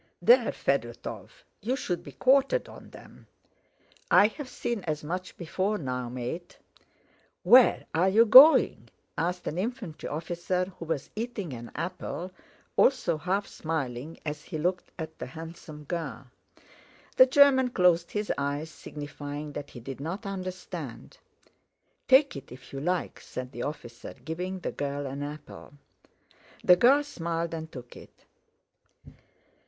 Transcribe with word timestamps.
"There, 0.19 0.51
Fedótov, 0.51 1.29
you 1.61 1.75
should 1.75 2.03
be 2.03 2.13
quartered 2.13 2.67
on 2.67 2.89
them!" 2.89 3.27
"I 4.09 4.29
have 4.29 4.49
seen 4.49 4.83
as 4.85 5.03
much 5.03 5.37
before 5.37 5.77
now, 5.77 6.09
mate!" 6.09 6.57
"Where 7.43 7.85
are 7.93 8.09
you 8.09 8.25
going?" 8.25 8.89
asked 9.15 9.45
an 9.45 9.59
infantry 9.59 10.09
officer 10.09 10.73
who 10.79 10.85
was 10.85 11.11
eating 11.15 11.53
an 11.53 11.69
apple, 11.75 12.31
also 12.75 13.15
half 13.15 13.45
smiling 13.45 14.17
as 14.25 14.45
he 14.45 14.57
looked 14.57 14.89
at 14.97 15.19
the 15.19 15.27
handsome 15.27 15.83
girl. 15.83 16.31
The 17.17 17.27
German 17.27 17.69
closed 17.69 18.09
his 18.09 18.33
eyes, 18.39 18.71
signifying 18.71 19.51
that 19.53 19.69
he 19.69 19.79
did 19.79 19.99
not 19.99 20.25
understand. 20.25 21.19
"Take 22.07 22.35
it 22.35 22.51
if 22.51 22.73
you 22.73 22.79
like," 22.79 23.19
said 23.19 23.51
the 23.51 23.61
officer, 23.61 24.15
giving 24.15 24.61
the 24.61 24.71
girl 24.71 25.05
an 25.05 25.21
apple. 25.21 25.75
The 26.63 26.75
girl 26.75 27.03
smiled 27.03 27.53
and 27.53 27.71
took 27.71 27.95
it. 27.95 28.25